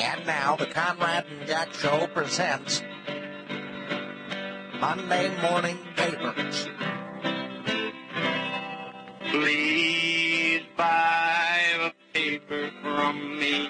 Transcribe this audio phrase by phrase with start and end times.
[0.00, 2.82] And now the Conrad and Jack Show presents
[4.80, 6.68] Monday Morning Papers.
[9.30, 13.68] Please buy a paper from me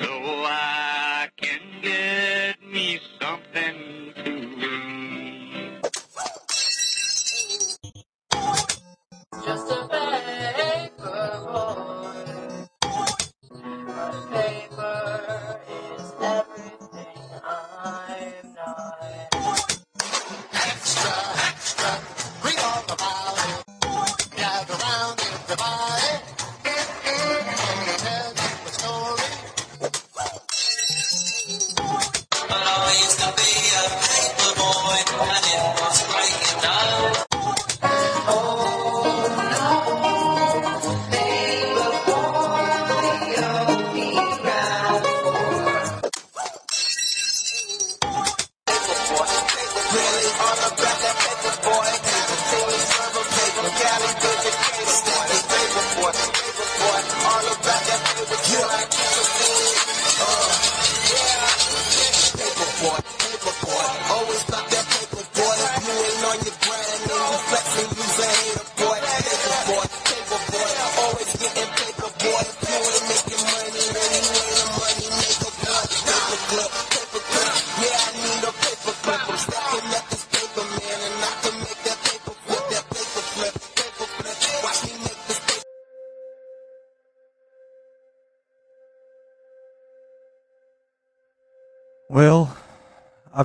[0.00, 4.14] so I can get me something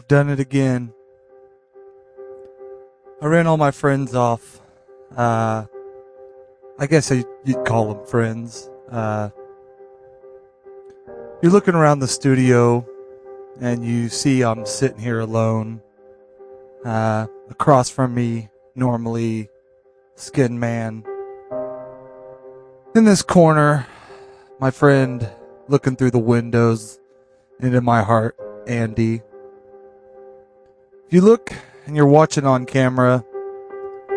[0.08, 0.94] Done it again.
[3.22, 4.62] I ran all my friends off.
[5.16, 5.66] Uh,
[6.80, 8.70] I guess you'd call them friends.
[8.90, 9.30] Uh,
[11.42, 12.88] you're looking around the studio
[13.60, 15.82] and you see I'm sitting here alone.
[16.86, 19.50] Uh, across from me, normally,
[20.16, 21.04] Skin Man.
[22.96, 23.88] In this corner,
[24.60, 25.30] my friend
[25.68, 27.00] looking through the windows
[27.60, 29.22] into my heart, Andy.
[31.08, 31.54] If you look
[31.86, 33.24] and you're watching on camera,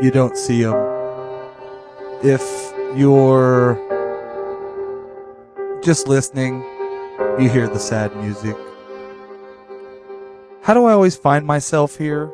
[0.03, 0.75] you don't see them.
[2.21, 2.43] If
[2.97, 3.79] you're
[5.85, 6.65] just listening,
[7.39, 8.57] you hear the sad music.
[10.63, 12.29] How do I always find myself here?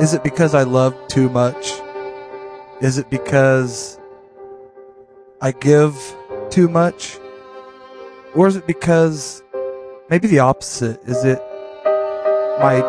[0.00, 1.72] Is it because I love too much?
[2.80, 3.98] Is it because
[5.40, 5.96] I give
[6.50, 7.18] too much?
[8.36, 9.42] Or is it because
[10.08, 11.02] maybe the opposite?
[11.02, 11.42] Is it
[12.62, 12.80] my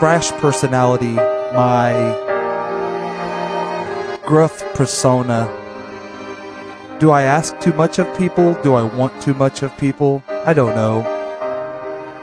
[0.00, 1.12] brash personality,
[1.54, 1.92] my
[4.26, 5.46] gruff persona?
[6.98, 8.54] Do I ask too much of people?
[8.64, 10.24] Do I want too much of people?
[10.44, 11.02] I don't know.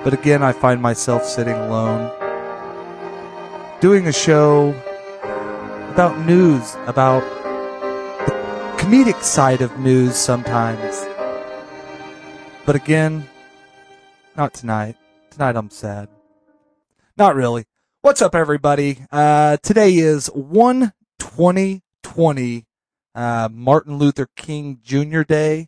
[0.03, 2.11] But again, I find myself sitting alone,
[3.79, 4.75] doing a show
[5.93, 7.23] about news, about
[8.27, 8.33] the
[8.77, 11.05] comedic side of news sometimes.
[12.65, 13.25] But again,
[14.35, 14.97] not tonight.
[15.31, 16.09] Tonight I'm sad.
[17.19, 17.65] Not really.
[18.01, 18.99] What's up, everybody?
[19.11, 22.65] Uh, today is 1 2020,
[23.13, 25.23] uh, Martin Luther King Jr.
[25.23, 25.67] Day.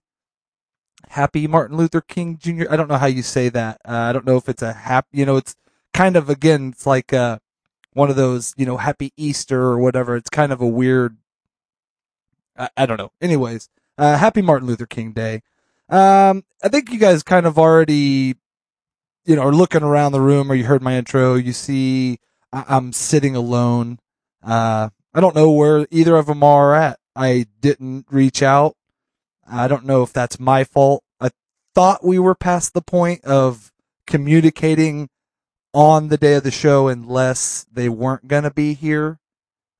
[1.09, 2.67] Happy Martin Luther King Jr.
[2.69, 3.81] I don't know how you say that.
[3.85, 5.57] Uh, I don't know if it's a happy, you know, it's
[5.93, 7.39] kind of, again, it's like, uh,
[7.91, 10.15] one of those, you know, happy Easter or whatever.
[10.15, 11.17] It's kind of a weird,
[12.57, 13.11] I, I don't know.
[13.21, 13.67] Anyways,
[13.97, 15.41] uh, happy Martin Luther King Day.
[15.89, 18.35] Um, I think you guys kind of already,
[19.25, 21.35] you know, are looking around the room or you heard my intro.
[21.35, 22.19] You see,
[22.51, 23.99] I- I'm sitting alone.
[24.43, 26.99] Uh, I don't know where either of them are at.
[27.15, 28.75] I didn't reach out.
[29.47, 31.03] I don't know if that's my fault.
[31.19, 31.29] I
[31.75, 33.71] thought we were past the point of
[34.07, 35.09] communicating
[35.73, 39.19] on the day of the show unless they weren't going to be here.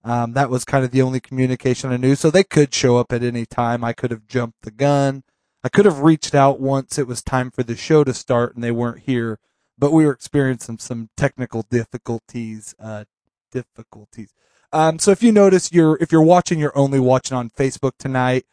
[0.04, 2.16] Um, that was kind of the only communication I knew.
[2.16, 3.84] So they could show up at any time.
[3.84, 5.24] I could have jumped the gun.
[5.64, 8.64] I could have reached out once it was time for the show to start and
[8.64, 9.40] they weren't here,
[9.78, 13.06] but we were experiencing some technical difficulties, uh,
[13.52, 14.34] difficulties.
[14.74, 18.46] Um, so if you notice, you're, if you're watching, you're only watching on Facebook tonight.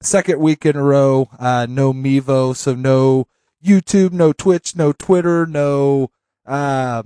[0.00, 3.26] Second week in a row, uh, no Mevo, so no
[3.64, 6.10] YouTube, no Twitch, no Twitter, no,
[6.46, 7.02] uh,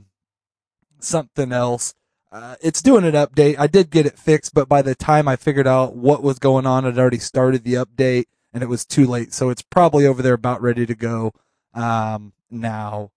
[1.01, 1.95] something else.
[2.31, 3.59] Uh, it's doing an update.
[3.59, 6.67] I did get it fixed, but by the time I figured out what was going
[6.67, 9.33] on, it already started the update and it was too late.
[9.33, 11.33] So it's probably over there about ready to go,
[11.75, 13.11] um, now.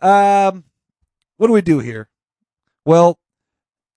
[0.00, 0.64] Um,
[1.36, 2.08] what do we do here?
[2.84, 3.18] Well,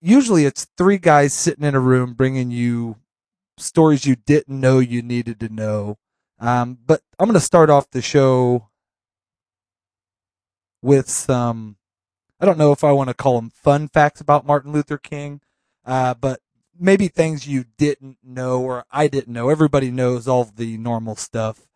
[0.01, 2.97] usually it's three guys sitting in a room bringing you
[3.57, 5.97] stories you didn't know you needed to know.
[6.39, 8.69] Um, but I'm going to start off the show
[10.81, 11.77] with some,
[12.39, 15.39] I don't know if I want to call them fun facts about Martin Luther King,
[15.85, 16.41] uh, but
[16.79, 19.49] maybe things you didn't know or I didn't know.
[19.49, 21.67] Everybody knows all the normal stuff.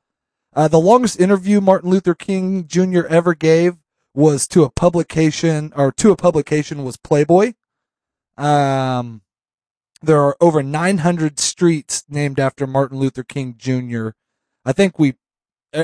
[0.56, 3.06] Uh, the longest interview Martin Luther King Jr.
[3.08, 3.76] ever gave
[4.14, 7.54] was to a publication, or to a publication was Playboy.
[8.36, 9.22] Um,
[10.02, 14.10] there are over 900 streets named after Martin Luther King Jr.
[14.66, 15.14] I think we,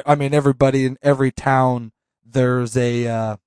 [0.05, 1.91] I mean, everybody in every town,
[2.25, 3.37] there's a, uh,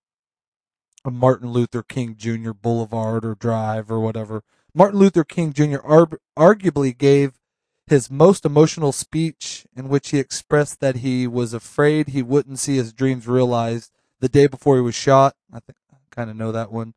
[1.04, 2.52] a Martin Luther King Jr.
[2.52, 4.44] Boulevard or Drive or whatever.
[4.76, 5.78] Martin Luther King Jr.
[5.82, 7.40] Ar- arguably gave
[7.86, 12.76] his most emotional speech in which he expressed that he was afraid he wouldn't see
[12.76, 13.90] his dreams realized
[14.20, 15.34] the day before he was shot.
[15.50, 16.92] I think I kind of know that one.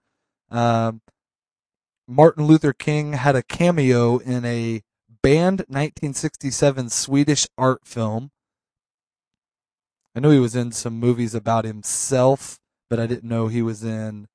[0.51, 0.99] Um,
[2.05, 4.81] Martin Luther King had a cameo in a
[5.23, 8.31] banned 1967 Swedish art film.
[10.13, 12.59] I knew he was in some movies about himself,
[12.89, 14.27] but I didn't know he was in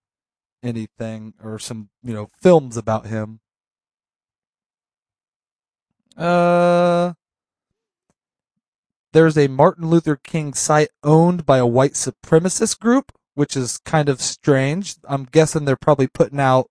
[0.64, 3.40] anything or some, you know, films about him.
[6.16, 7.12] Uh,
[9.12, 14.08] there's a Martin Luther King site owned by a white supremacist group, which is kind
[14.08, 14.96] of strange.
[15.08, 16.70] I'm guessing they're probably putting out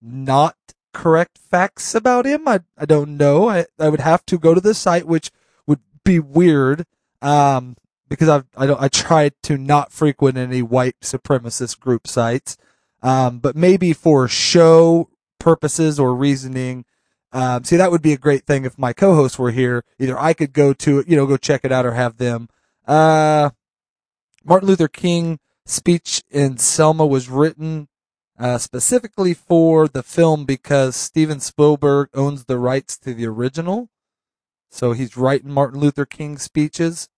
[0.00, 0.56] not
[0.92, 2.46] correct facts about him.
[2.46, 3.48] I, I don't know.
[3.48, 5.30] I, I would have to go to the site, which
[5.66, 6.84] would be weird.
[7.20, 7.76] Um,
[8.08, 12.58] because I've, I don't, I tried to not frequent any white supremacist group sites.
[13.02, 15.08] Um, but maybe for show
[15.38, 16.84] purposes or reasoning,
[17.32, 19.84] um, see, that would be a great thing if my co-hosts were here.
[19.98, 22.48] Either I could go to it, you know, go check it out or have them.
[22.86, 23.50] Uh,
[24.44, 27.88] Martin Luther King speech in Selma was written,
[28.38, 33.88] uh, specifically for the film because Steven Spielberg owns the rights to the original.
[34.70, 37.08] So he's writing Martin Luther King speeches.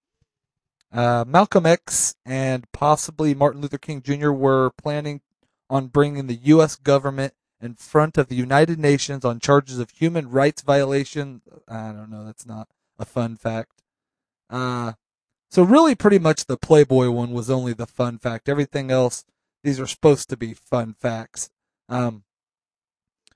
[0.93, 4.31] Uh, Malcolm X and possibly Martin Luther King Jr.
[4.31, 5.23] were planning
[5.75, 6.76] on bringing the U.S.
[6.76, 11.43] government in front of the United Nations on charges of human rights violation.
[11.67, 12.25] I don't know.
[12.25, 13.82] That's not a fun fact.
[14.49, 14.93] Uh,
[15.50, 18.49] so really pretty much the Playboy one was only the fun fact.
[18.49, 19.25] Everything else,
[19.65, 21.50] these are supposed to be fun facts.
[21.88, 22.23] Um,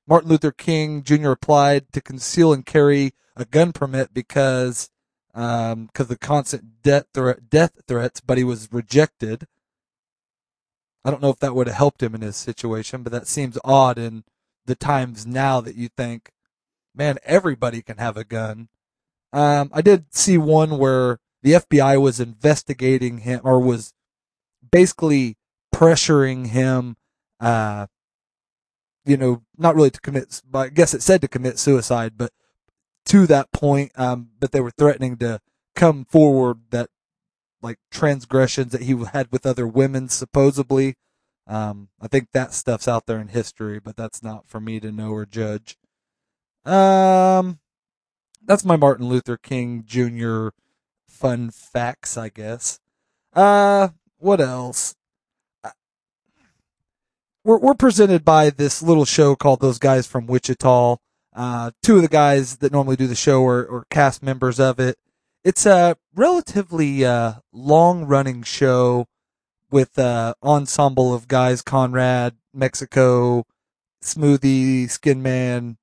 [0.06, 1.30] Martin Luther King Jr.
[1.30, 4.90] applied to conceal and carry a gun permit because
[5.34, 9.48] um, cause the constant death threat, death threats, but he was rejected.
[11.08, 13.56] I don't know if that would have helped him in his situation, but that seems
[13.64, 14.24] odd in
[14.66, 16.32] the times now that you think,
[16.94, 18.68] man, everybody can have a gun.
[19.32, 23.94] Um, I did see one where the FBI was investigating him or was
[24.70, 25.38] basically
[25.74, 26.98] pressuring him,
[27.40, 27.86] uh,
[29.06, 32.32] you know, not really to commit, but I guess it said to commit suicide, but
[33.06, 35.40] to that point, um, but they were threatening to
[35.74, 36.90] come forward that
[37.62, 40.94] like transgressions that he had with other women, supposedly.
[41.46, 44.92] Um, I think that stuff's out there in history, but that's not for me to
[44.92, 45.76] know or judge.
[46.64, 47.58] Um,
[48.44, 50.48] that's my Martin Luther King Jr.
[51.08, 52.80] fun facts, I guess.
[53.32, 53.88] Uh,
[54.18, 54.94] what else?
[55.64, 55.70] Uh,
[57.44, 60.96] We're, we're presented by this little show called Those Guys from Wichita.
[61.34, 64.78] Uh, two of the guys that normally do the show are, are cast members of
[64.80, 64.98] it.
[65.48, 69.06] It's a relatively uh, long running show
[69.70, 73.46] with uh ensemble of guys Conrad, Mexico,
[74.04, 75.78] Smoothie, Skin Man,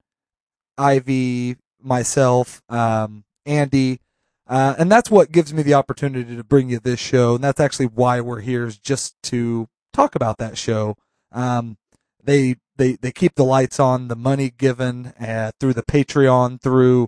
[0.77, 4.01] Ivy, myself, um, Andy.
[4.45, 7.33] Uh, and that's what gives me the opportunity to bring you this show.
[7.33, 10.95] And that's actually why we're here is just to talk about that show.
[11.31, 11.77] Um,
[12.23, 17.07] they, they, they keep the lights on, the money given, uh, through the Patreon, through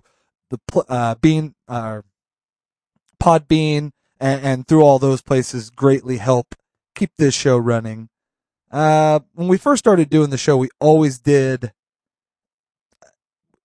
[0.50, 2.02] the, uh, Bean, uh,
[3.22, 6.54] Podbean, and, and through all those places greatly help
[6.94, 8.08] keep this show running.
[8.70, 11.72] Uh, when we first started doing the show, we always did,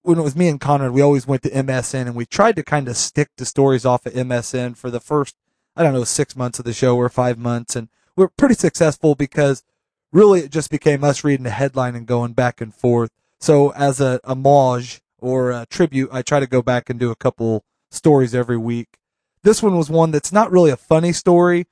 [0.04, 2.64] when it was me and Conrad, we always went to MSN and we tried to
[2.64, 5.36] kind of stick to stories off of MSN for the first,
[5.76, 7.76] I don't know, six months of the show or five months.
[7.76, 9.64] And we are pretty successful because
[10.12, 13.10] really it just became us reading the headline and going back and forth.
[13.40, 17.16] So as a homage or a tribute, I try to go back and do a
[17.16, 19.00] couple stories every week.
[19.44, 21.68] This one was one that's not really a funny story,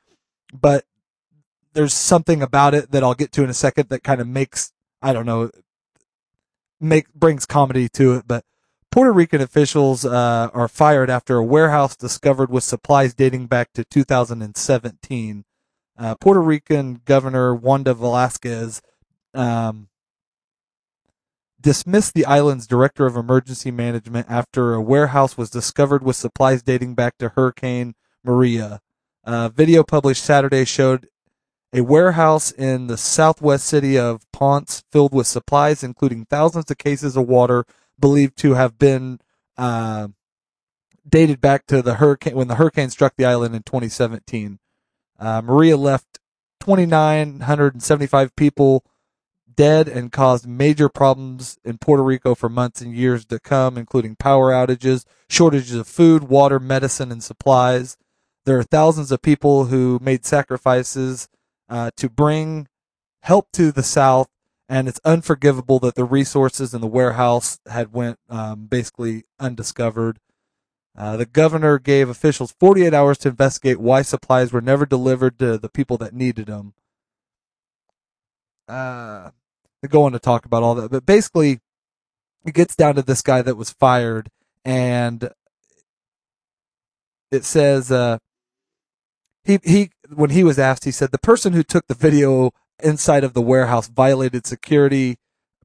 [0.54, 0.86] but
[1.74, 4.74] there's something about it that I'll get to in a second that kind of makes
[5.02, 5.50] I don't know
[6.80, 8.28] make brings comedy to it.
[8.28, 8.44] But
[8.92, 13.86] Puerto Rican officials uh, are fired after a warehouse discovered with supplies dating back to
[13.86, 15.46] 2017.
[15.98, 18.82] Uh, Puerto Rican Governor Wanda Velasquez
[19.34, 19.88] um,
[21.62, 26.96] dismissed the island's director of emergency management after a warehouse was discovered with supplies dating
[26.96, 28.82] back to Hurricane Maria.
[29.24, 31.08] Uh, video published Saturday showed
[31.74, 37.16] A warehouse in the southwest city of Ponce filled with supplies, including thousands of cases
[37.16, 37.66] of water
[38.00, 39.20] believed to have been
[39.58, 40.08] uh,
[41.08, 44.60] dated back to the hurricane when the hurricane struck the island in 2017.
[45.20, 46.20] Uh, Maria left
[46.62, 48.84] 2,975 people
[49.56, 54.16] dead and caused major problems in Puerto Rico for months and years to come, including
[54.16, 57.98] power outages, shortages of food, water, medicine, and supplies.
[58.46, 61.28] There are thousands of people who made sacrifices
[61.70, 62.68] uh, to bring
[63.24, 64.30] help to the South,
[64.68, 70.20] and it's unforgivable that the resources in the warehouse had went um, basically undiscovered.
[70.98, 75.58] Uh, the governor gave officials 48 hours to investigate why supplies were never delivered to
[75.58, 76.74] the people that needed them.
[78.68, 79.32] Uh,
[79.88, 81.60] go on to talk about all that, but basically,
[82.46, 84.30] it gets down to this guy that was fired,
[84.66, 85.30] and
[87.32, 88.18] it says uh,
[89.44, 92.52] he he when he was asked, he said the person who took the video
[92.84, 95.18] inside of the warehouse violated security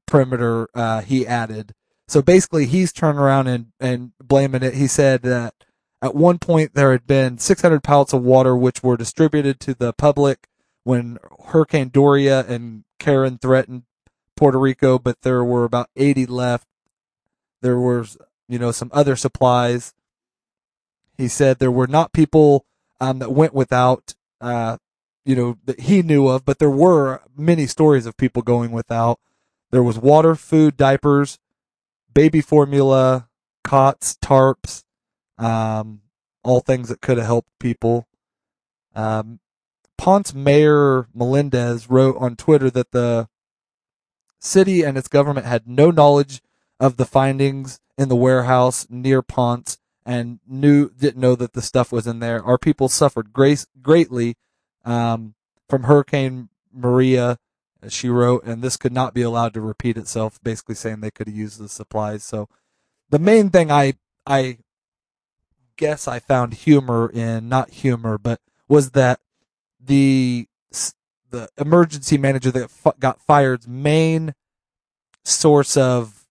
[0.05, 0.67] perimeter.
[0.73, 1.73] Uh, he added.
[2.07, 4.75] So basically, he's turned around and, and blaming it.
[4.75, 5.53] He said that
[6.01, 9.91] at one point there had been 600 pallets of water which were distributed to the
[9.93, 10.47] public
[10.83, 13.83] when Hurricane Dorian and Karen threatened
[14.37, 16.67] Puerto Rico, but there were about 80 left.
[17.61, 18.17] There was,
[18.47, 19.93] you know, some other supplies.
[21.17, 22.65] He said there were not people
[23.01, 24.77] um, that went without, uh,
[25.25, 29.19] you know, that he knew of, but there were many stories of people going without.
[29.71, 31.39] There was water, food, diapers,
[32.13, 33.27] baby formula,
[33.63, 34.83] cots, tarps,
[35.37, 36.01] um,
[36.43, 38.07] all things that could have helped people.
[38.95, 39.39] Um,
[39.97, 43.27] Ponce Mayor Melendez wrote on Twitter that the
[44.39, 46.41] city and its government had no knowledge
[46.79, 51.91] of the findings in the warehouse near Ponce and knew didn't know that the stuff
[51.91, 52.43] was in there.
[52.43, 54.37] Our people suffered grace, greatly
[54.85, 55.35] um,
[55.67, 57.39] from Hurricane Maria,
[57.89, 60.39] she wrote, and this could not be allowed to repeat itself.
[60.41, 62.23] Basically, saying they could have used the supplies.
[62.23, 62.49] So,
[63.09, 63.93] the main thing I
[64.25, 64.57] I
[65.77, 69.19] guess I found humor in, not humor, but was that
[69.79, 70.46] the
[71.29, 72.69] the emergency manager that
[72.99, 74.33] got fired's main
[75.23, 76.25] source of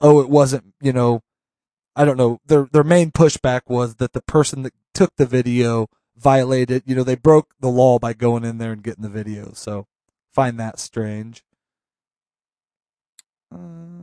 [0.00, 1.20] oh it wasn't you know
[1.94, 5.88] I don't know their their main pushback was that the person that took the video
[6.16, 9.52] violated you know they broke the law by going in there and getting the video
[9.52, 9.86] so
[10.32, 11.44] find that strange.
[13.54, 14.01] Uh,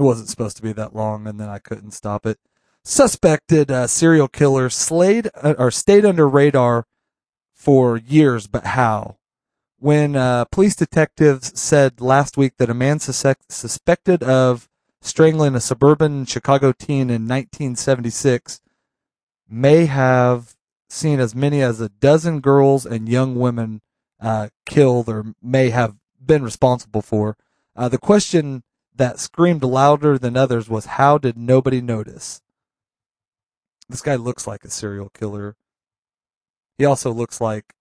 [0.00, 2.38] It wasn't supposed to be that long, and then I couldn't stop it.
[2.82, 6.86] Suspected uh, serial killer slayed uh, or stayed under radar
[7.52, 9.18] for years, but how?
[9.78, 14.70] When uh, police detectives said last week that a man suspect- suspected of
[15.02, 18.62] strangling a suburban Chicago teen in 1976
[19.50, 20.56] may have
[20.88, 23.82] seen as many as a dozen girls and young women
[24.18, 27.36] uh, killed or may have been responsible for.
[27.76, 28.62] Uh, the question
[29.00, 32.42] that screamed louder than others was how did nobody notice?
[33.88, 35.56] This guy looks like a serial killer.
[36.76, 37.72] He also looks like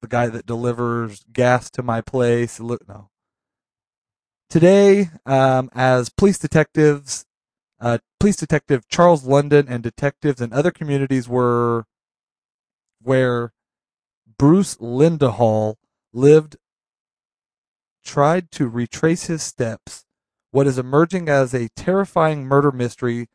[0.00, 2.58] the guy that delivers gas to my place.
[2.58, 3.10] Look, no.
[4.48, 7.26] Today, um, as police detectives,
[7.78, 11.84] uh, police detective Charles Loudon and detectives in other communities were
[13.02, 13.52] where
[14.38, 15.74] Bruce Lindahl
[16.14, 16.56] lived,
[18.02, 20.06] tried to retrace his steps
[20.52, 23.28] what is emerging as a terrifying murder mystery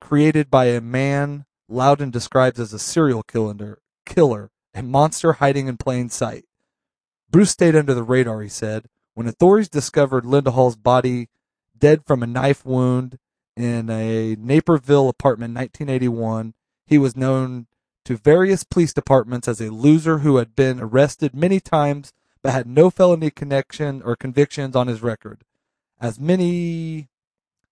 [0.00, 5.76] created by a man Loudon describes as a serial killer, killer, a monster hiding in
[5.76, 6.44] plain sight.
[7.30, 8.86] Bruce stayed under the radar, he said.
[9.14, 11.28] When authorities discovered Lindahl's body
[11.78, 13.18] dead from a knife wound
[13.56, 16.54] in a Naperville apartment in 1981,
[16.86, 17.66] he was known
[18.06, 22.12] to various police departments as a loser who had been arrested many times
[22.42, 25.44] but had no felony connection or convictions on his record
[26.02, 27.08] as many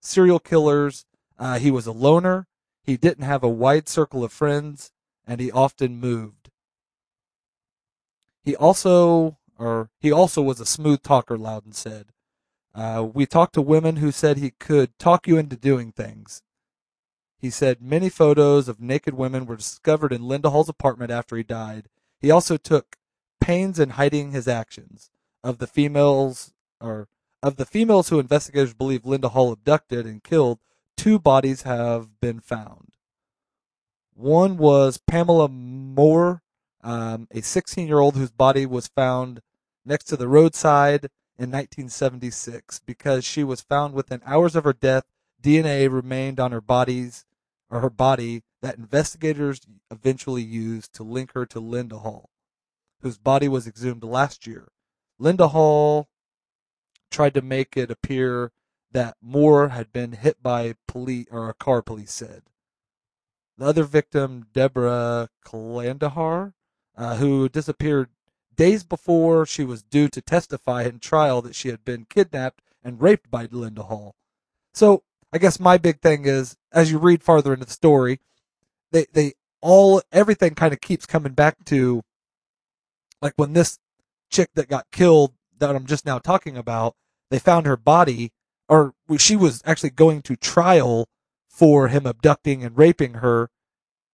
[0.01, 1.05] serial killers.
[1.39, 2.47] Uh, he was a loner.
[2.85, 4.93] He didn't have a wide circle of friends,
[5.27, 6.51] and he often moved.
[8.43, 11.37] He also, or he also was a smooth talker.
[11.37, 12.07] Loudon said.
[12.73, 16.43] Uh, we talked to women who said he could talk you into doing things.
[17.37, 21.89] He said many photos of naked women were discovered in Lindahl's apartment after he died.
[22.21, 22.97] He also took
[23.41, 25.11] pains in hiding his actions.
[25.43, 27.09] Of the females, or
[27.43, 30.59] of the females who investigators believe Lindahl abducted and killed,
[30.97, 32.93] two bodies have been found.
[34.15, 36.43] One was Pamela Moore,
[36.83, 39.41] um, a 16 year old whose body was found
[39.85, 41.05] next to the roadside
[41.39, 45.05] in 1976 because she was found within hours of her death.
[45.43, 47.25] DNA remained on her bodies
[47.71, 52.27] or her body that investigators eventually used to link her to Lindahl,
[53.01, 54.69] whose body was exhumed last year.
[55.19, 56.07] Lindahl
[57.11, 58.53] tried to make it appear
[58.93, 61.83] that Moore had been hit by police or a car.
[61.83, 62.43] Police said.
[63.59, 66.53] The other victim, Deborah Colliander,
[66.97, 68.09] uh, who disappeared
[68.57, 73.01] days before she was due to testify in trial that she had been kidnapped and
[73.01, 74.13] raped by Lindahl.
[74.75, 75.03] So
[75.33, 78.21] I guess my big thing is, as you read farther into the story,
[78.93, 82.03] they they all everything kind of keeps coming back to,
[83.23, 83.79] like when this
[84.31, 86.95] chick that got killed that I'm just now talking about,
[87.31, 88.33] they found her body,
[88.69, 91.09] or she was actually going to trial
[91.49, 93.51] for him abducting and raping her.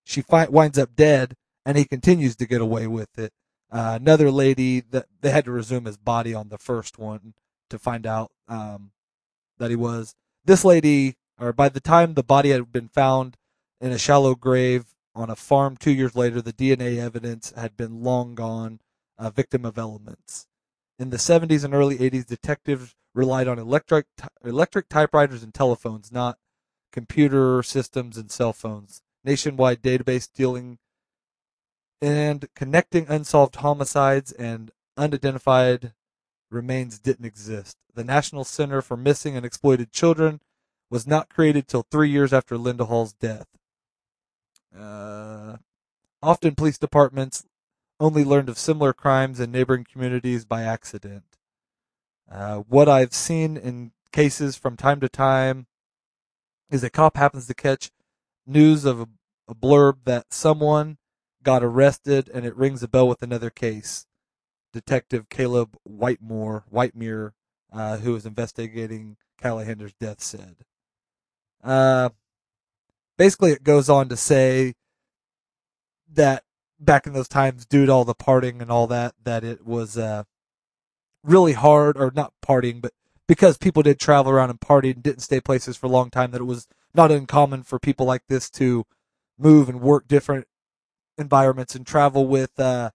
[0.05, 1.35] She fi- winds up dead,
[1.65, 3.33] and he continues to get away with it.
[3.71, 7.35] Uh, another lady that they had to resume his body on the first one
[7.69, 8.93] to find out um,
[9.59, 10.15] that he was.
[10.45, 13.37] This lady, or by the time the body had been found
[13.81, 18.03] in a shallow grave on a farm two years later, the DNA evidence had been
[18.03, 18.81] long gone,
[19.19, 20.47] a victim of elements.
[20.99, 24.07] In the 70s and early 80s, detectives relied on electric
[24.45, 26.39] electric typewriters and telephones, not
[26.93, 29.03] computer systems and cell phones.
[29.25, 30.79] Nationwide database dealing
[32.01, 35.93] and connecting unsolved homicides and unidentified
[36.51, 37.77] remains didn't exist.
[37.95, 40.41] The National Center for Missing and Exploited Children
[40.91, 43.49] was not created till three years after Lindahl's death.
[44.77, 45.57] Uh,
[46.23, 47.45] often, police departments
[47.99, 51.25] only learned of similar crimes in neighboring communities by accident.
[52.31, 55.67] Uh, what I've seen in cases from time to time
[56.71, 57.91] is a cop happens to catch
[58.47, 59.07] news of a,
[59.49, 60.99] a blurb that someone
[61.43, 64.07] got arrested and it rings a bell with another case.
[64.73, 67.33] Detective Caleb Whitemore, Whitemere,
[67.73, 70.57] uh, who was investigating Colliander's death, said.
[71.63, 72.11] Uh,
[73.17, 74.75] basically, it goes on to say
[76.13, 76.43] that
[76.79, 79.97] back in those times, due to all the partying and all that, that it was
[79.97, 80.25] uh,
[81.25, 82.93] really hard, or not partying, but
[83.27, 86.31] because people did travel around and party and didn't stay places for a long time,
[86.31, 88.85] that it was not uncommon for people like this to
[89.39, 90.47] move and work different
[91.19, 92.91] environments and travel with, uh,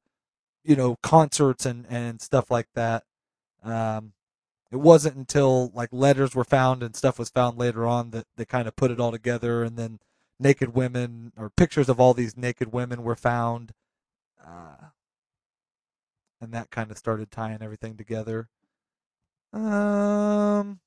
[0.64, 3.04] you know, concerts and, and stuff like that.
[3.64, 4.14] Um,
[4.72, 8.46] it wasn't until like letters were found and stuff was found later on that they
[8.46, 10.00] kind of put it all together and then
[10.42, 13.74] naked women or pictures of all these naked women were found.
[14.46, 14.88] Uh,
[16.40, 18.50] and that kind of started tying everything together.
[19.54, 20.80] Um,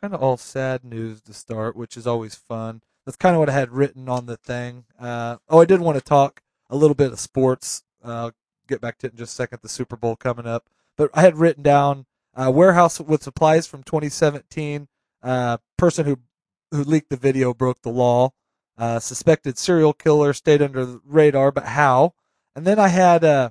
[0.00, 2.82] kind of all sad news to start, which is always fun.
[3.06, 4.84] That's kind of what I had written on the thing.
[4.98, 7.84] Uh, oh, I did want to talk a little bit of sports.
[8.02, 8.32] Uh,
[8.66, 9.60] get back to it in just a second.
[9.62, 13.82] The Super Bowl coming up, but I had written down uh, warehouse with supplies from
[13.82, 14.88] 2017.
[15.22, 16.18] Uh, person who
[16.70, 18.30] who leaked the video broke the law.
[18.76, 22.14] Uh, suspected serial killer stayed under the radar, but how?
[22.54, 23.50] And then I had uh,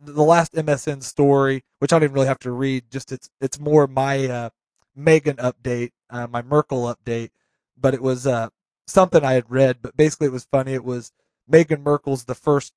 [0.00, 2.90] the last MSN story, which I don't even really have to read.
[2.90, 4.50] Just it's it's more my uh,
[4.96, 7.30] Megan update, uh, my Markle update.
[7.76, 8.48] But it was uh,
[8.86, 9.78] something I had read.
[9.82, 10.74] But basically, it was funny.
[10.74, 11.12] It was
[11.46, 12.72] Megan Markle's the first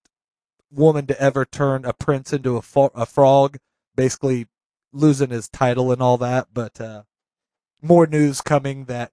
[0.71, 3.58] woman to ever turn a prince into a, fo- a frog,
[3.95, 4.47] basically
[4.91, 6.47] losing his title and all that.
[6.54, 7.04] But uh,
[7.82, 9.12] more news coming that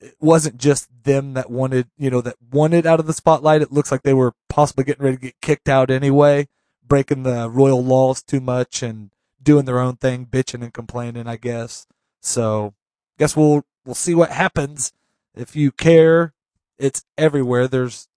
[0.00, 3.62] it wasn't just them that wanted, you know, that wanted out of the spotlight.
[3.62, 6.48] It looks like they were possibly getting ready to get kicked out anyway,
[6.86, 9.10] breaking the royal laws too much and
[9.42, 11.86] doing their own thing, bitching and complaining, I guess.
[12.20, 12.74] So,
[13.18, 14.92] guess we'll we'll see what happens.
[15.34, 16.32] If you care,
[16.78, 17.68] it's everywhere.
[17.68, 18.08] There's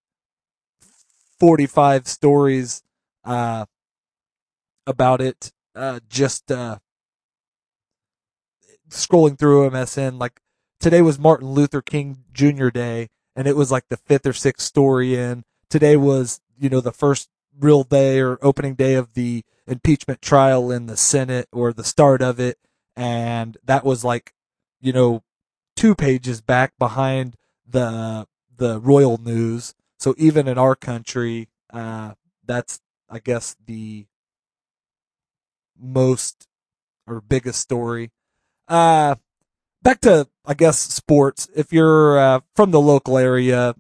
[1.40, 2.84] 45 stories
[3.26, 3.66] uh
[4.86, 6.78] about it uh just uh
[8.90, 10.40] scrolling through MSN like
[10.84, 12.68] today was Martin Luther King Jr.
[12.68, 15.46] Day, and it was like the fifth or sixth story in.
[15.70, 20.72] Today was, you know, the first real day or opening day of the impeachment trial
[20.72, 22.58] in the Senate or the start of it.
[22.98, 24.34] And that was like,
[24.82, 25.24] you know,
[25.78, 29.76] two pages back behind the, the royal news.
[29.98, 32.16] So even in our country, uh,
[32.46, 34.06] that's, I guess, the
[35.80, 36.46] most
[37.08, 38.12] or biggest story.
[38.68, 39.16] Uh,
[39.84, 41.48] back to I guess sports.
[41.56, 43.76] If you're uh, from the local area,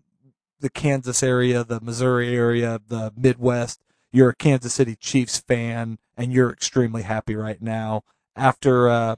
[0.59, 6.31] the Kansas area, the Missouri area, the Midwest, you're a Kansas City Chiefs fan and
[6.31, 8.03] you're extremely happy right now
[8.35, 9.15] after uh,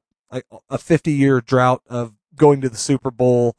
[0.69, 3.55] a 50 year drought of going to the Super Bowl.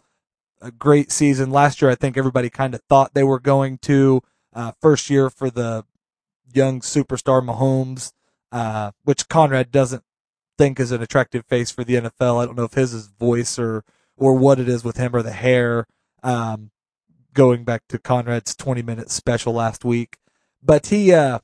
[0.62, 1.91] A great season last year.
[1.91, 4.23] I think everybody kind of thought they were going to.
[4.55, 5.85] Uh, first year for the
[6.55, 8.12] young superstar Mahomes,
[8.51, 10.03] uh, which Conrad doesn't
[10.59, 12.42] think is an attractive face for the NFL.
[12.42, 13.85] I don't know if his is voice or
[14.16, 15.87] or what it is with him or the hair.
[16.23, 16.71] Um,
[17.35, 20.19] going back to Conrad's 20 minute special last week,
[20.62, 21.40] but he uh,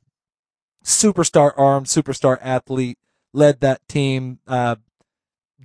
[0.84, 2.98] superstar arm, superstar athlete,
[3.32, 4.76] led that team uh,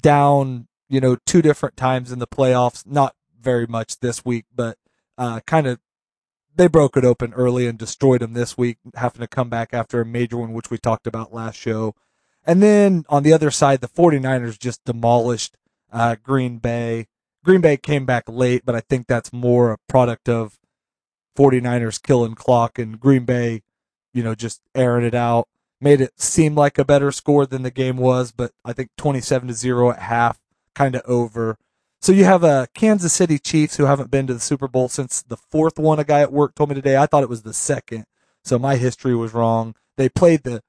[0.01, 0.67] down.
[0.89, 2.85] You know, two different times in the playoffs.
[2.85, 4.77] Not very much this week, but
[5.17, 5.79] uh, kind of
[6.55, 10.01] they broke it open early and destroyed them this week, having to come back after
[10.01, 11.93] a major one, which we talked about last show.
[12.47, 15.57] And then on the other side, the 49ers just demolished
[15.91, 17.07] uh, Green Bay.
[17.43, 20.57] Green Bay came back late, but I think that's more a product of
[21.37, 23.63] 49ers killing clock and Green Bay,
[24.13, 25.49] you know, just airing it out.
[25.81, 29.49] Made it seem like a better score than the game was, but I think 27
[29.49, 30.39] to 0 at half,
[30.73, 31.57] kind of over.
[32.01, 35.21] So you have a Kansas City Chiefs who haven't been to the Super Bowl since
[35.21, 35.99] the fourth one.
[35.99, 36.95] A guy at work told me today.
[36.95, 38.05] I thought it was the second,
[38.43, 39.75] so my history was wrong.
[39.97, 40.63] They played the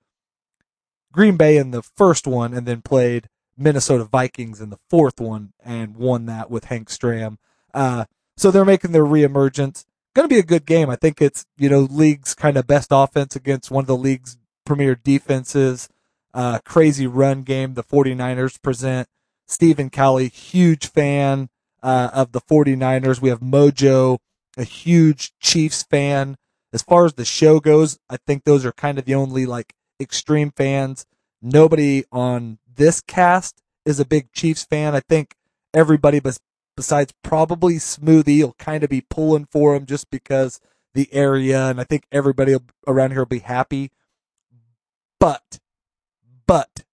[1.19, 5.53] Green Bay in the first one, and then played Minnesota Vikings in the fourth one,
[5.65, 7.39] and won that with Hank Stram.
[7.75, 8.05] Uh,
[8.37, 9.85] so they're making their reemergence.
[10.15, 10.89] Going to be a good game.
[10.89, 14.39] I think it's you know league's kind of best offense against one of the league's
[14.65, 15.89] premier defenses.
[16.33, 19.09] Uh, crazy run game the 49ers present.
[19.49, 21.49] Stephen Cowley, huge fan
[21.83, 23.21] uh, of the 49ers.
[23.21, 24.19] We have Mojo,
[24.57, 26.37] a huge Chiefs fan.
[26.73, 29.75] As far as the show goes, I think those are kind of the only like
[30.01, 31.07] extreme fans.
[31.41, 34.95] Nobody on this cast is a big Chiefs fan.
[34.95, 35.35] I think
[35.75, 36.41] everybody bes-
[36.77, 40.61] besides probably Smoothie will kind of be pulling for him just because
[40.95, 42.57] the area, and I think everybody
[42.87, 43.91] around here will be happy.
[45.21, 45.59] But,
[46.47, 46.85] but,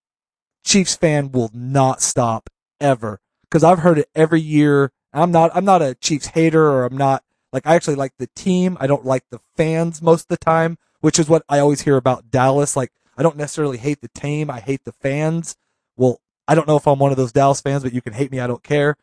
[0.63, 2.49] Chiefs fan will not stop
[2.81, 4.91] ever because I've heard it every year.
[5.13, 8.29] I'm not, I'm not a Chiefs hater or I'm not like, I actually like the
[8.35, 8.77] team.
[8.79, 11.97] I don't like the fans most of the time, which is what I always hear
[11.97, 12.75] about Dallas.
[12.75, 14.49] Like, I don't necessarily hate the team.
[14.49, 15.55] I hate the fans.
[15.95, 18.31] Well, I don't know if I'm one of those Dallas fans, but you can hate
[18.31, 18.39] me.
[18.39, 18.95] I don't care.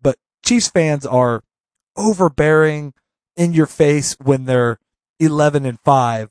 [0.00, 1.42] But Chiefs fans are
[1.96, 2.94] overbearing
[3.36, 4.78] in your face when they're
[5.18, 6.30] 11 and 5.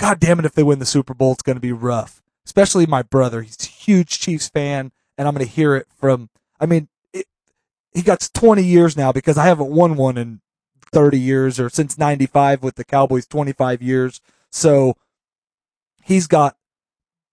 [0.00, 2.20] God damn it, if they win the Super Bowl, it's going to be rough.
[2.44, 3.42] Especially my brother.
[3.42, 8.02] He's a huge Chiefs fan, and I'm going to hear it from, I mean, he
[8.02, 10.40] got 20 years now because I haven't won one in
[10.90, 14.20] 30 years or since 95 with the Cowboys, 25 years.
[14.54, 14.94] So
[16.04, 16.56] he's got,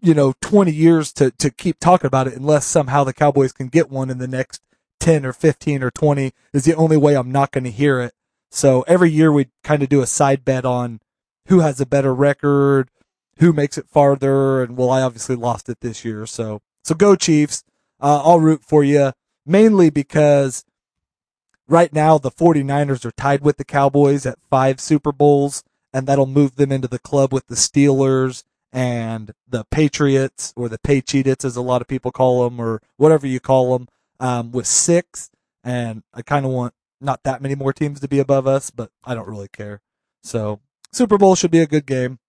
[0.02, 3.68] you know, 20 years to, to keep talking about it unless somehow the Cowboys can
[3.68, 4.64] get one in the next
[5.02, 8.14] 10 or 15 or 20 is the only way I'm not going to hear it.
[8.50, 11.00] So every year we kind of do a side bet on
[11.48, 12.90] who has a better record,
[13.38, 16.26] who makes it farther, and well, I obviously lost it this year.
[16.26, 17.64] So, so go Chiefs.
[18.00, 19.14] Uh, I'll root for you
[19.46, 20.66] mainly because
[21.68, 26.26] right now the 49ers are tied with the Cowboys at five Super Bowls, and that'll
[26.26, 31.56] move them into the club with the Steelers and the Patriots or the Patriots, as
[31.56, 33.88] a lot of people call them, or whatever you call them,
[34.20, 35.30] um, with six.
[35.64, 38.92] And I kind of want not that many more teams to be above us, but
[39.04, 39.82] I don't really care.
[40.24, 40.60] So
[40.92, 42.20] Super Bowl should be a good game.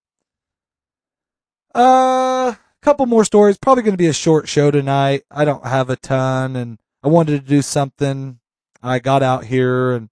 [1.73, 3.57] Uh, couple more stories.
[3.57, 5.23] Probably going to be a short show tonight.
[5.31, 8.39] I don't have a ton, and I wanted to do something.
[8.81, 10.09] I got out here, and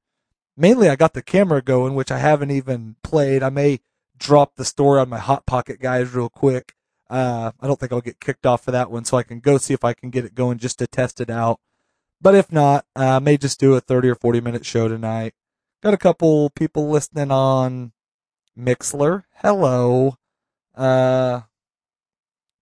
[0.58, 3.44] mainly I got the camera going, which I haven't even played.
[3.44, 3.80] I may
[4.18, 6.76] drop the story on my Hot Pocket guys real quick.
[7.10, 9.58] Uh, I don't think I'll get kicked off for that one, so I can go
[9.58, 11.60] see if I can get it going just to test it out.
[12.22, 15.34] But if not, uh, I may just do a 30 or 40 minute show tonight.
[15.84, 17.92] Got a couple people listening on
[18.56, 19.26] Mixer.
[19.38, 20.16] Hello.
[20.76, 21.42] Uh,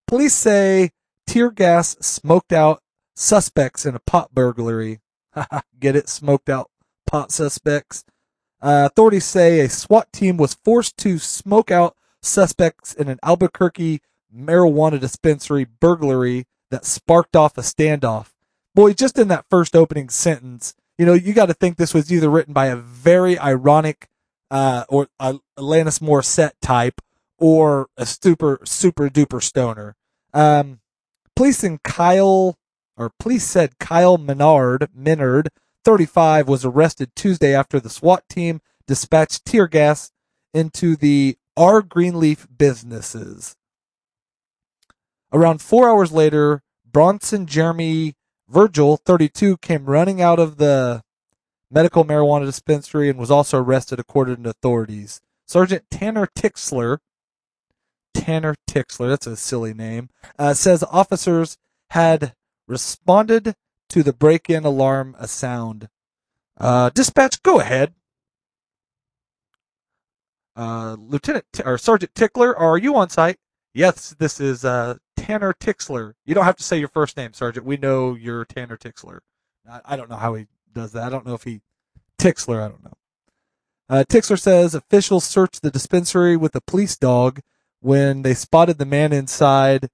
[0.08, 0.92] police say
[1.28, 2.82] tear gas smoked out
[3.16, 5.02] suspects in a pot burglary.
[5.80, 6.10] Get it?
[6.10, 6.69] Smoked out
[7.10, 8.06] pot suspects.
[8.62, 14.02] Uh, authorities say a SWAT team was forced to smoke out suspects in an Albuquerque
[14.36, 18.34] marijuana dispensary burglary that sparked off a standoff.
[18.76, 22.12] Boy, just in that first opening sentence, you know, you got to think this was
[22.12, 24.08] either written by a very ironic
[24.52, 27.02] uh, or uh, Alanis Morissette type
[27.38, 29.96] or a super, super duper stoner.
[30.34, 30.82] Um,
[31.36, 32.58] police in Kyle,
[32.98, 35.50] or police said Kyle Menard, Menard,
[35.86, 40.12] 35, was arrested Tuesday after the SWAT team dispatched tear gas
[40.54, 41.82] into the R.
[41.82, 43.56] Greenleaf businesses.
[45.32, 48.16] Around four hours later, Bronson Jeremy
[48.48, 51.04] Virgil, 32, came running out of the
[51.70, 55.22] medical marijuana dispensary and was also arrested according to authorities.
[55.46, 56.98] Sergeant Tanner Tixler,
[58.14, 61.58] Tanner Tixler, that's a silly name, uh, says officers
[61.92, 62.34] had
[62.68, 63.56] responded
[63.90, 65.90] to the break-in alarm a sound.
[66.58, 67.94] Uh, dispatch, go ahead.
[70.56, 73.38] Uh, Lieutenant T- or Sergeant Tickler, are you on site?
[73.74, 76.14] Yes, this is uh, Tanner Tixler.
[76.26, 77.66] You don't have to say your first name, Sergeant.
[77.66, 79.20] We know you're Tanner Tixler.
[79.70, 81.04] I, I don't know how he does that.
[81.04, 81.62] I don't know if he
[82.20, 82.64] Tixler.
[82.64, 82.98] I don't know.
[83.90, 87.40] Uh, Tixler says officials searched the dispensary with a police dog
[87.80, 89.90] when they spotted the man inside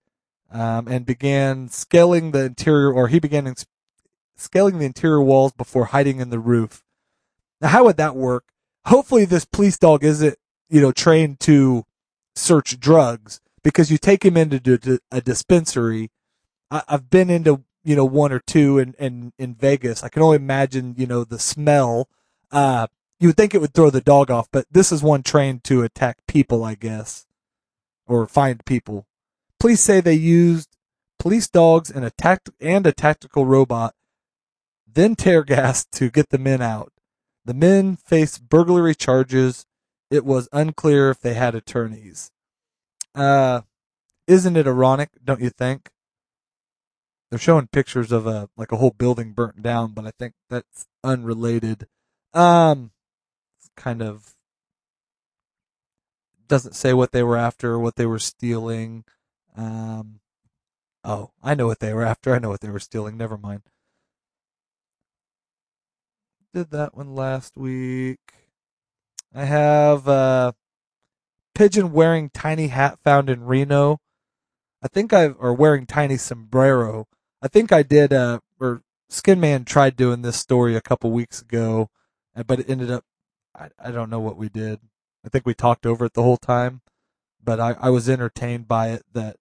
[0.52, 3.66] um, and began scaling the interior, or he began ins-
[4.36, 6.84] scaling the interior walls before hiding in the roof.
[7.62, 8.46] Now, how would that work?
[8.86, 10.38] Hopefully, this police dog isn't,
[10.70, 11.86] you know, trained to
[12.36, 16.12] search drugs because you take him into a dispensary.
[16.70, 20.04] I, I've been into, you know, one or two in, in, in Vegas.
[20.04, 22.10] I can only imagine, you know, the smell.
[22.52, 22.88] Uh,
[23.20, 25.84] you would think it would throw the dog off, but this is one trained to
[25.84, 27.26] attack people, I guess,
[28.06, 29.08] or find people.
[29.60, 30.70] Police say they used
[31.18, 33.96] police dogs and a tact- and a tactical robot,
[34.96, 36.92] then tear gas to get the men out.
[37.46, 39.66] The men faced burglary charges.
[40.10, 42.32] It was unclear if they had attorneys.
[43.14, 43.62] Uh,
[44.28, 45.90] isn't it ironic, don't you think?
[47.30, 50.88] They're showing pictures of a like a whole building burnt down, but I think that's
[51.04, 51.88] unrelated.
[52.34, 52.92] Um,
[53.76, 54.36] kind of
[56.48, 59.04] doesn't say what they were after, what they were stealing.
[59.58, 60.20] Um,
[61.04, 62.34] oh, I know what they were after.
[62.34, 63.18] I know what they were stealing.
[63.18, 63.64] Never mind.
[66.56, 68.18] Did that one last week.
[69.34, 70.54] I have uh,
[71.54, 74.00] pigeon wearing tiny hat found in Reno.
[74.82, 77.10] I think I've or wearing tiny sombrero.
[77.42, 78.14] I think I did.
[78.14, 81.90] Uh, or Skin Man tried doing this story a couple weeks ago,
[82.38, 83.04] uh, but it ended up.
[83.54, 84.80] I, I don't know what we did.
[85.26, 86.80] I think we talked over it the whole time,
[87.44, 89.04] but I, I was entertained by it.
[89.12, 89.36] That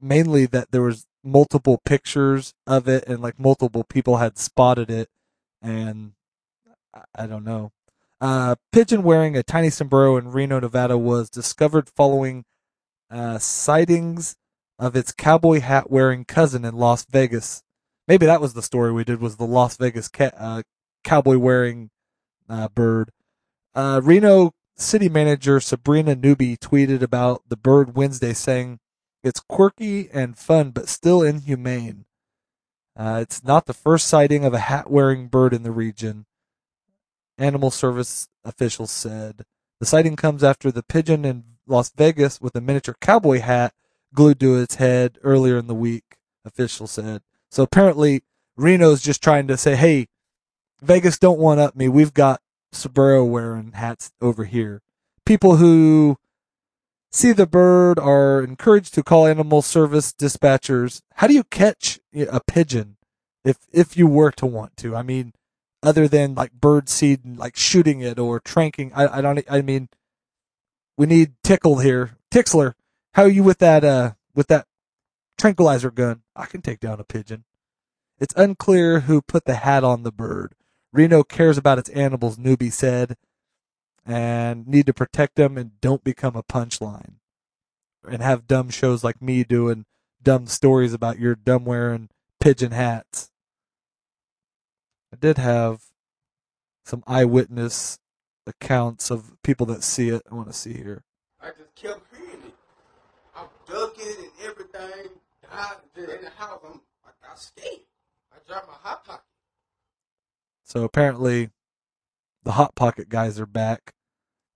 [0.00, 5.08] mainly that there was multiple pictures of it and like multiple people had spotted it,
[5.62, 6.14] and
[7.14, 7.72] I, don't know.
[8.20, 12.44] Uh, pigeon wearing a tiny sombrero in Reno, Nevada, was discovered following
[13.10, 14.36] uh, sightings
[14.78, 17.62] of its cowboy hat wearing cousin in Las Vegas.
[18.08, 19.20] Maybe that was the story we did.
[19.20, 20.62] Was the Las Vegas ca- uh,
[21.04, 21.90] cowboy wearing
[22.48, 23.10] uh, bird?
[23.74, 28.80] Uh, Reno city manager Sabrina Newby tweeted about the bird Wednesday, saying,
[29.22, 32.06] "It's quirky and fun, but still inhumane.
[32.96, 36.26] Uh, it's not the first sighting of a hat wearing bird in the region."
[37.40, 39.44] Animal Service officials said
[39.80, 43.72] the sighting comes after the pigeon in Las Vegas with a miniature cowboy hat
[44.14, 46.18] glued to its head earlier in the week.
[46.44, 47.62] Officials said so.
[47.62, 48.22] Apparently,
[48.56, 50.08] Reno's just trying to say, "Hey,
[50.82, 51.88] Vegas, don't one up me.
[51.88, 54.82] We've got sombrero wearing hats over here."
[55.24, 56.16] People who
[57.12, 61.02] see the bird are encouraged to call animal service dispatchers.
[61.14, 62.96] How do you catch a pigeon
[63.44, 64.96] if if you were to want to?
[64.96, 65.32] I mean,
[65.82, 68.92] other than like bird seed and like shooting it or tranking.
[68.94, 69.42] I, I don't.
[69.48, 69.88] I mean,
[70.96, 72.16] we need tickle here.
[72.30, 72.74] Tixler,
[73.14, 73.84] how are you with that?
[73.84, 74.66] Uh, with that
[75.38, 76.22] tranquilizer gun?
[76.36, 77.44] I can take down a pigeon.
[78.18, 80.54] It's unclear who put the hat on the bird.
[80.92, 83.16] Reno cares about its animals, Newby said,
[84.04, 87.14] and need to protect them and don't become a punchline.
[88.06, 89.84] And have dumb shows like me doing
[90.22, 92.08] dumb stories about your dumb wearing
[92.40, 93.29] pigeon hats.
[95.12, 95.80] I did have
[96.84, 97.98] some eyewitness
[98.46, 100.22] accounts of people that see it.
[100.30, 101.04] I want to see here.
[101.40, 102.54] I just kept hearing it.
[103.34, 105.10] I'm ducking and everything.
[105.52, 107.80] I, in the house, I'm, I got scared.
[108.32, 109.24] I dropped my hot pocket.
[110.64, 111.50] So apparently,
[112.44, 113.92] the hot pocket guys are back.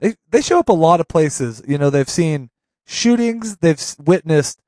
[0.00, 1.62] They they show up a lot of places.
[1.66, 2.50] You know, they've seen
[2.86, 3.56] shootings.
[3.56, 4.60] They've witnessed,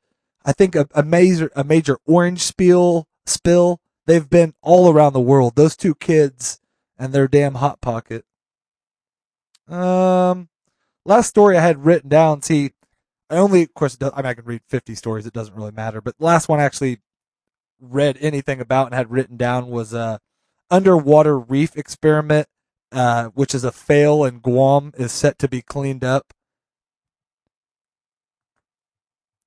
[0.45, 3.81] I think, a, a major a major orange spill spill.
[4.07, 5.57] They've been all around the world.
[5.57, 6.61] Those two kids
[6.99, 8.25] and their damn hot pocket.
[9.69, 10.49] Um,
[11.05, 12.43] last story I had written down.
[12.43, 12.73] See,
[13.29, 15.27] I only, of course, I mean, I can read 50 stories.
[15.27, 16.01] It doesn't really matter.
[16.01, 16.99] But the last one I actually
[17.81, 20.19] read anything about and had written down was uh,
[20.71, 22.47] underwater reef experiment,
[22.93, 26.33] uh, which is a fail in Guam, is set to be cleaned up.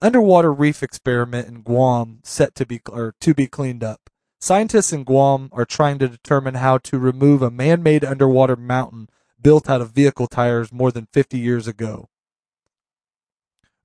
[0.01, 4.09] Underwater reef experiment in Guam set to be or to be cleaned up.
[4.39, 9.09] Scientists in Guam are trying to determine how to remove a man-made underwater mountain
[9.41, 12.09] built out of vehicle tires more than 50 years ago.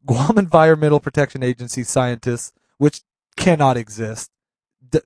[0.07, 3.01] Guam Environmental Protection Agency scientists, which
[3.37, 4.31] cannot exist,
[4.89, 5.01] d-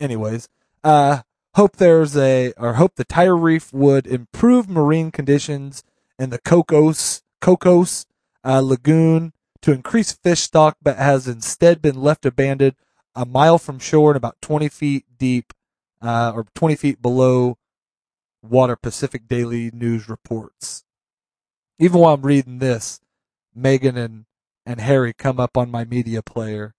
[0.00, 0.48] anyways,
[0.82, 1.20] uh,
[1.56, 5.82] hope there's a or hope the tire reef would improve marine conditions
[6.18, 8.06] in the Cocos Cocos
[8.44, 9.32] uh, lagoon
[9.62, 12.76] to increase fish stock, but has instead been left abandoned
[13.16, 15.52] a mile from shore and about 20 feet deep,
[16.02, 17.58] uh, or 20 feet below
[18.42, 18.76] water.
[18.76, 20.84] Pacific Daily News reports.
[21.78, 23.00] Even while I'm reading this,
[23.54, 24.26] Megan and
[24.64, 26.74] and Harry come up on my media player.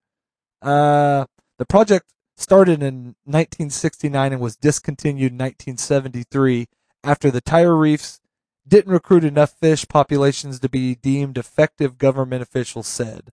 [0.62, 1.26] Uh,
[1.58, 6.68] the project started in 1969 and was discontinued in 1973
[7.04, 8.20] after the tire reefs
[8.68, 13.32] didn't recruit enough fish populations to be deemed effective, government officials said.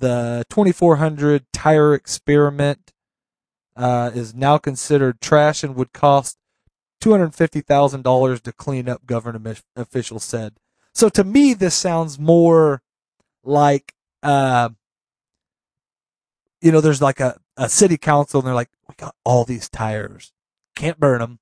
[0.00, 2.92] The 2400 tire experiment
[3.76, 6.38] uh, is now considered trash and would cost
[7.02, 10.54] $250,000 to clean up, government officials said.
[10.94, 12.82] So to me, this sounds more
[13.44, 14.70] like, uh,
[16.62, 19.68] you know, there's like a, a city council and they're like, we got all these
[19.68, 20.32] tires.
[20.76, 21.40] Can't burn them.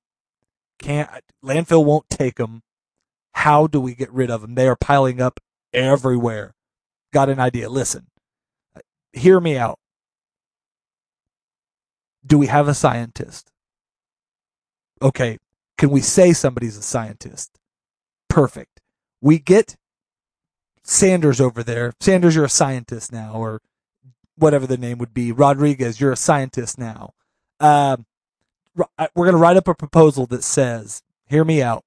[0.79, 1.09] Can't,
[1.43, 2.63] landfill won't take them.
[3.35, 4.55] How do we get rid of them?
[4.55, 5.39] They are piling up
[5.73, 6.55] everywhere.
[7.13, 7.69] Got an idea.
[7.69, 8.07] Listen,
[9.19, 9.79] hear me out.
[12.25, 13.51] Do we have a scientist?
[15.01, 15.37] Okay.
[15.77, 17.57] Can we say somebody's a scientist?
[18.27, 18.81] Perfect.
[19.21, 19.75] We get
[20.89, 21.93] Sanders over there.
[21.99, 23.61] Sanders, you're a scientist now, or
[24.35, 25.31] whatever the name would be.
[25.31, 27.13] Rodriguez, you're a scientist now.
[27.59, 28.05] Um,
[28.75, 31.83] we're going to write up a proposal that says, hear me out.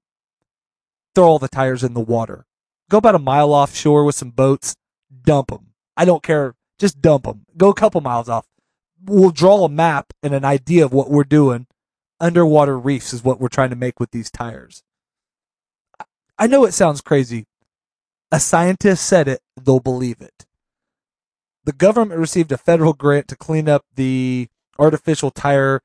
[1.13, 2.45] Throw all the tires in the water.
[2.89, 4.75] Go about a mile offshore with some boats.
[5.25, 5.73] Dump them.
[5.97, 6.55] I don't care.
[6.83, 7.45] Just dump them.
[7.55, 8.45] Go a couple miles off.
[9.01, 11.65] We'll draw a map and an idea of what we're doing.
[12.19, 14.83] Underwater reefs is what we're trying to make with these tires.
[16.37, 17.47] I know it sounds crazy.
[18.33, 20.45] A scientist said it, they'll believe it.
[21.63, 25.83] The government received a federal grant to clean up the artificial tire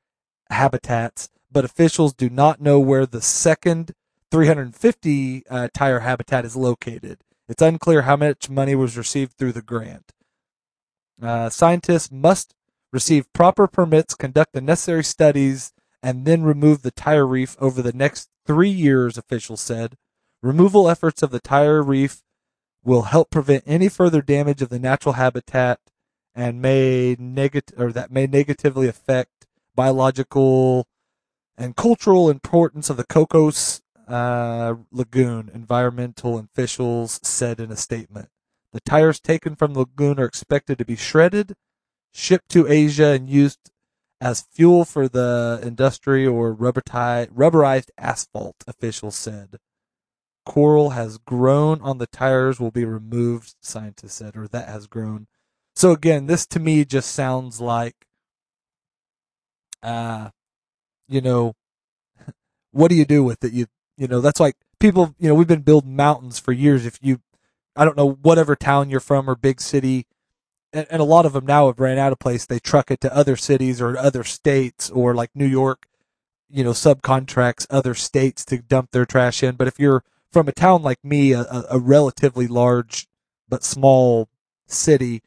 [0.49, 3.93] habitats, but officials do not know where the second
[4.31, 7.19] 350 uh, tire habitat is located.
[7.47, 10.11] It's unclear how much money was received through the grant.
[11.21, 12.53] Uh, scientists must
[12.91, 17.93] receive proper permits, conduct the necessary studies, and then remove the tire reef over the
[17.93, 19.95] next three years, officials said.
[20.41, 22.23] Removal efforts of the tire reef
[22.83, 25.79] will help prevent any further damage of the natural habitat
[26.33, 30.87] and may negative or that may negatively affect biological
[31.57, 38.29] and cultural importance of the Cocos uh, Lagoon, environmental officials said in a statement.
[38.71, 41.55] The tires taken from the lagoon are expected to be shredded,
[42.13, 43.71] shipped to Asia, and used
[44.21, 49.57] as fuel for the industry or rubberized asphalt, officials said.
[50.45, 55.27] Coral has grown on the tires, will be removed, scientists said, or that has grown.
[55.75, 57.95] So again, this to me just sounds like,
[59.81, 60.29] uh,
[61.07, 61.53] you know,
[62.71, 63.53] what do you do with it?
[63.53, 66.85] You, you know, that's like people, you know, we've been building mountains for years.
[66.85, 67.21] If you,
[67.79, 70.05] I don't know, whatever town you're from or big city,
[70.73, 72.45] and, and a lot of them now have ran out of place.
[72.45, 75.85] They truck it to other cities or other states or like New York,
[76.49, 79.55] you know, subcontracts other states to dump their trash in.
[79.55, 83.07] But if you're from a town like me, a, a relatively large
[83.47, 84.27] but small
[84.67, 85.21] city,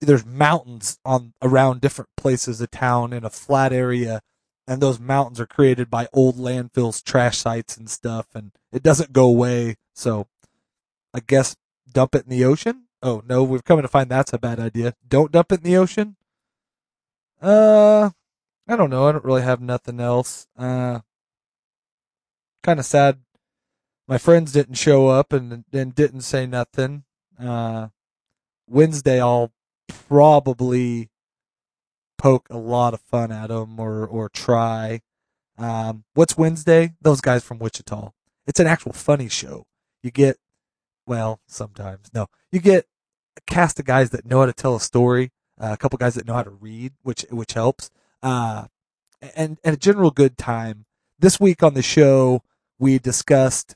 [0.00, 4.22] there's mountains on around different places of town in a flat area
[4.66, 9.12] and those mountains are created by old landfills, trash sites and stuff and it doesn't
[9.12, 9.76] go away.
[9.94, 10.26] So
[11.14, 11.54] I guess
[11.90, 12.84] dump it in the ocean?
[13.02, 14.94] Oh no, we're coming to find that's a bad idea.
[15.06, 16.16] Don't dump it in the ocean?
[17.40, 18.10] Uh
[18.68, 19.06] I don't know.
[19.08, 20.46] I don't really have nothing else.
[20.56, 21.00] Uh
[22.62, 23.18] kind of sad
[24.08, 27.04] my friends didn't show up and and didn't say nothing.
[27.38, 27.88] Uh,
[28.68, 29.52] Wednesday, I'll
[29.88, 31.10] probably
[32.18, 35.00] poke a lot of fun at them or or try.
[35.58, 36.94] Um, what's Wednesday?
[37.00, 38.10] Those guys from Wichita.
[38.46, 39.66] It's an actual funny show.
[40.02, 40.36] You get,
[41.06, 42.86] well, sometimes no, you get
[43.36, 45.30] a cast of guys that know how to tell a story.
[45.58, 47.90] Uh, a couple guys that know how to read, which which helps.
[48.22, 48.66] Uh,
[49.34, 50.84] and and a general good time.
[51.18, 52.42] This week on the show,
[52.78, 53.74] we discussed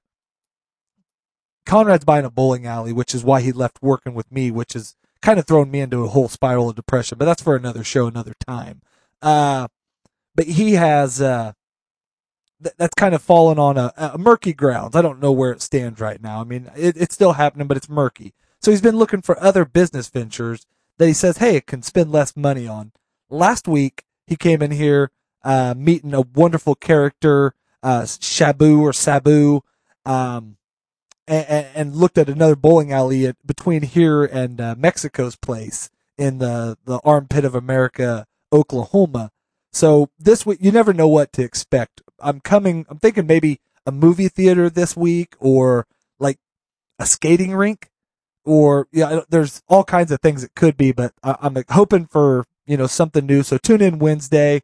[1.64, 4.96] Conrad's buying a bowling alley, which is why he left working with me, which is
[5.22, 7.16] kind of thrown me into a whole spiral of depression.
[7.18, 8.82] But that's for another show, another time.
[9.22, 9.68] Uh,
[10.34, 11.52] but he has uh,
[12.62, 14.96] th- that's kind of fallen on a, a, murky grounds.
[14.96, 16.40] I don't know where it stands right now.
[16.40, 18.34] I mean, it, it's still happening, but it's murky.
[18.60, 20.66] So he's been looking for other business ventures
[20.98, 22.92] that he says, hey, it can spend less money on.
[23.28, 25.10] Last week he came in here
[25.42, 29.62] uh, meeting a wonderful character, uh, Shabu or Sabu.
[30.04, 30.56] Um,
[31.30, 36.38] and, and looked at another bowling alley at, between here and uh, Mexico's place in
[36.38, 39.30] the the armpit of America, Oklahoma.
[39.72, 42.02] So this week, you never know what to expect.
[42.22, 42.86] I'm coming.
[42.88, 45.86] I'm thinking maybe a movie theater this week, or
[46.18, 46.38] like
[46.98, 47.90] a skating rink,
[48.44, 49.20] or yeah.
[49.28, 52.86] There's all kinds of things it could be, but I, I'm hoping for you know,
[52.86, 53.42] something new.
[53.42, 54.62] So tune in Wednesday,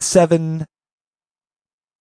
[0.00, 0.66] 7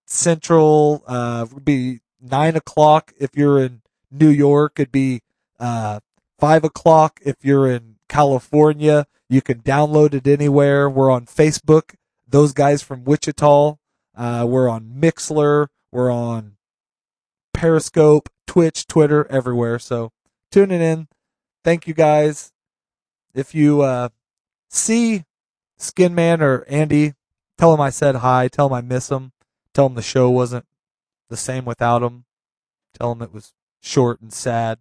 [0.08, 4.80] Central, uh, would be 9 o'clock if you're in New York.
[4.80, 5.22] It'd be,
[5.60, 6.00] uh,
[6.40, 9.06] 5 o'clock if you're in California.
[9.30, 10.90] You can download it anywhere.
[10.90, 11.94] We're on Facebook.
[12.28, 13.76] Those guys from Wichita.
[14.20, 15.68] Uh, we're on Mixler.
[15.94, 16.58] We're on
[17.54, 19.80] Periscope, Twitch, Twitter, everywhere.
[19.80, 20.12] So
[20.52, 21.08] tuning in.
[21.64, 22.52] Thank you guys.
[23.34, 24.10] If you uh,
[24.70, 25.24] see
[25.80, 27.14] Skinman or Andy,
[27.58, 28.50] tell him I said hi.
[28.50, 29.32] Tell him I miss him.
[29.74, 30.66] Tell him the show wasn't
[31.30, 32.26] the same without him.
[33.00, 34.80] Tell him it was short and sad.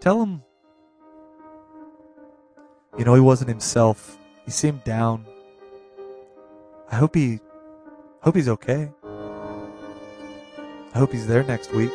[0.00, 0.42] Tell him,
[2.96, 4.18] you know, he wasn't himself.
[4.44, 5.24] He seemed down.
[6.90, 7.40] I hope he,
[8.20, 8.90] hope he's okay.
[10.94, 11.90] I hope he's there next week.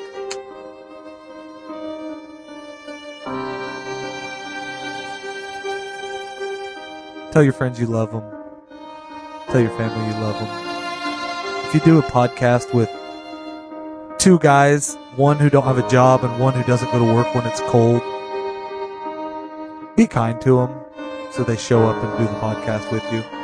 [7.31, 8.23] Tell your friends you love them.
[9.51, 11.65] Tell your family you love them.
[11.67, 12.89] If you do a podcast with
[14.17, 17.33] two guys, one who don't have a job and one who doesn't go to work
[17.35, 18.01] when it's cold,
[19.95, 20.88] be kind to them
[21.39, 23.38] so they show up and do the podcast with you.